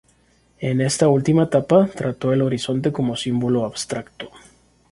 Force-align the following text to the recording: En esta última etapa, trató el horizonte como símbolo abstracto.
En 0.59 0.81
esta 0.81 1.09
última 1.09 1.43
etapa, 1.43 1.85
trató 1.85 2.33
el 2.33 2.41
horizonte 2.41 2.91
como 2.91 3.15
símbolo 3.15 3.65
abstracto. 3.65 4.31